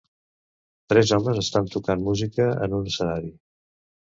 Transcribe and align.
Tres 0.93 1.11
homes 1.17 1.41
estan 1.41 1.69
tocant 1.75 2.03
música 2.07 2.49
en 2.67 2.77
un 2.79 2.91
escenari. 2.93 3.31